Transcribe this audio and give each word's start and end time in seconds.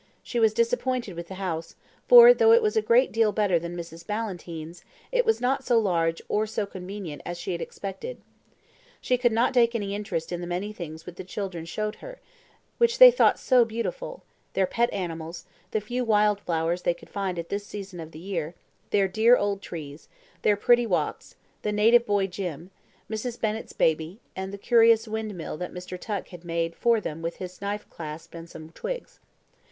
She 0.23 0.39
was 0.39 0.55
disappointed 0.55 1.15
with 1.15 1.27
the 1.27 1.35
house, 1.35 1.75
for 2.07 2.33
though 2.33 2.53
it 2.53 2.63
was 2.63 2.75
a 2.75 2.81
great 2.81 3.11
deal 3.11 3.31
better 3.31 3.59
than 3.59 3.77
Mrs. 3.77 4.03
Ballantyne's, 4.07 4.83
it 5.11 5.25
was 5.27 5.39
not 5.39 5.63
so 5.63 5.77
large 5.77 6.23
or 6.27 6.47
so 6.47 6.65
convenient 6.65 7.21
as 7.23 7.37
she 7.37 7.51
had 7.51 7.61
expected. 7.61 8.19
She 8.99 9.15
could 9.15 9.31
not 9.31 9.53
take 9.53 9.75
any 9.75 9.93
interest 9.93 10.31
in 10.31 10.41
the 10.41 10.47
many 10.47 10.73
things 10.73 11.05
which 11.05 11.17
the 11.17 11.23
children 11.23 11.65
showed 11.65 11.97
her, 11.97 12.19
which 12.79 12.97
they 12.97 13.11
thought 13.11 13.37
so 13.37 13.63
beautiful 13.63 14.23
their 14.53 14.65
pet 14.65 14.91
animals, 14.91 15.45
the 15.69 15.79
few 15.79 16.03
wild 16.03 16.39
flowers 16.39 16.81
they 16.81 16.95
could 16.95 17.11
find 17.11 17.37
at 17.37 17.49
this 17.49 17.67
season 17.67 17.99
of 17.99 18.09
the 18.11 18.17
year, 18.17 18.55
their 18.89 19.07
dear 19.07 19.37
old 19.37 19.61
trees, 19.61 20.09
their 20.41 20.57
pretty 20.57 20.87
walks, 20.87 21.35
the 21.61 21.71
native 21.71 22.07
boy 22.07 22.25
Jim, 22.25 22.71
Mrs. 23.07 23.39
Bennett's 23.39 23.71
baby, 23.73 24.19
and 24.35 24.51
the 24.51 24.57
curious 24.57 25.07
windmill 25.07 25.57
that 25.57 25.71
Mr. 25.71 25.95
Tuck 25.99 26.29
had 26.29 26.43
made 26.43 26.73
for 26.75 26.99
them 26.99 27.21
with 27.21 27.35
his 27.35 27.59
clasp 27.59 28.33
knife 28.33 28.33
and 28.39 28.49
some 28.49 28.71
twigs. 28.71 29.19